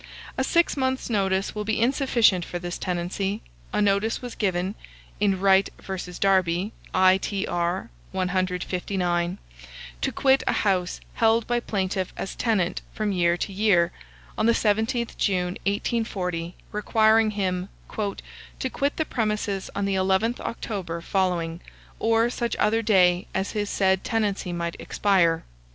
A 0.35 0.43
six 0.43 0.75
months' 0.75 1.11
notice 1.11 1.53
will 1.53 1.63
be 1.63 1.79
insufficient 1.79 2.43
for 2.43 2.57
this 2.57 2.79
tenancy. 2.79 3.43
A 3.71 3.83
notice 3.83 4.19
was 4.19 4.33
given 4.33 4.73
(in 5.19 5.39
Right 5.39 5.69
v. 5.79 6.11
Darby, 6.19 6.71
I.T.R. 6.91 7.91
159) 8.11 9.37
to 10.01 10.11
quit 10.11 10.41
a 10.47 10.53
house 10.53 11.01
held 11.13 11.45
by 11.45 11.59
plaintiff 11.59 12.13
as 12.17 12.33
tenant 12.33 12.81
from 12.91 13.11
year 13.11 13.37
to 13.37 13.53
year, 13.53 13.91
on 14.39 14.47
the 14.47 14.53
17th 14.53 15.17
June, 15.19 15.59
1840, 15.67 16.55
requiring 16.71 17.29
him 17.29 17.69
"to 17.95 18.69
quit 18.73 18.97
the 18.97 19.05
premises 19.05 19.69
on 19.75 19.85
the 19.85 19.93
11th 19.93 20.39
October 20.39 20.99
following, 21.01 21.61
or 21.99 22.27
such 22.31 22.55
other 22.55 22.81
day 22.81 23.27
as 23.35 23.51
his 23.51 23.69
said 23.69 24.03
tenancy 24.03 24.51
might 24.51 24.75
expire." 24.79 25.43